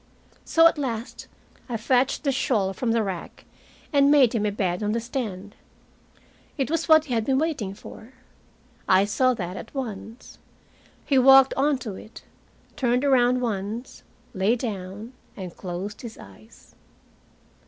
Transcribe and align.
So 0.43 0.65
at 0.65 0.79
last 0.79 1.27
I 1.69 1.77
fetched 1.77 2.23
the 2.23 2.31
shawl 2.31 2.73
from 2.73 2.91
the 2.91 3.03
rack 3.03 3.45
and 3.93 4.09
made 4.09 4.33
him 4.33 4.47
a 4.47 4.51
bed 4.51 4.81
on 4.81 4.93
the 4.93 4.99
stand. 4.99 5.55
It 6.57 6.71
was 6.71 6.89
what 6.89 7.05
he 7.05 7.13
had 7.13 7.23
been 7.23 7.37
waiting 7.37 7.75
for. 7.75 8.13
I 8.89 9.05
saw 9.05 9.35
that 9.35 9.55
at 9.55 9.75
once. 9.75 10.39
He 11.05 11.19
walked 11.19 11.53
onto 11.53 11.93
it, 11.93 12.23
turned 12.75 13.05
around 13.05 13.41
once, 13.41 14.01
lay 14.33 14.55
down, 14.55 15.13
and 15.37 15.55
closed 15.55 16.01
his 16.01 16.17
eyes. 16.17 16.73